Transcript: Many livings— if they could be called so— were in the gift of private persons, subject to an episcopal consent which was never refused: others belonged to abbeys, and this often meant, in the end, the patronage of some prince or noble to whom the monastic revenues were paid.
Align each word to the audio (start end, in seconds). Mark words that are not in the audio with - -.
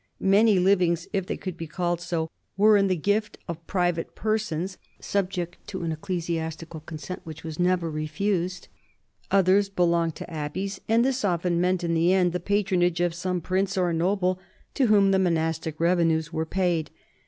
Many 0.19 0.57
livings— 0.57 1.07
if 1.13 1.27
they 1.27 1.37
could 1.37 1.55
be 1.55 1.67
called 1.67 2.01
so— 2.01 2.31
were 2.57 2.75
in 2.75 2.87
the 2.87 2.95
gift 2.95 3.37
of 3.47 3.67
private 3.67 4.15
persons, 4.15 4.79
subject 4.99 5.57
to 5.67 5.83
an 5.83 5.91
episcopal 5.91 6.79
consent 6.79 7.21
which 7.23 7.43
was 7.43 7.59
never 7.59 7.87
refused: 7.87 8.67
others 9.29 9.69
belonged 9.69 10.15
to 10.15 10.27
abbeys, 10.27 10.81
and 10.89 11.05
this 11.05 11.23
often 11.23 11.61
meant, 11.61 11.83
in 11.83 11.93
the 11.93 12.11
end, 12.13 12.31
the 12.33 12.39
patronage 12.39 12.99
of 12.99 13.13
some 13.13 13.41
prince 13.41 13.77
or 13.77 13.93
noble 13.93 14.39
to 14.73 14.87
whom 14.87 15.11
the 15.11 15.19
monastic 15.19 15.79
revenues 15.79 16.33
were 16.33 16.47
paid. 16.47 16.89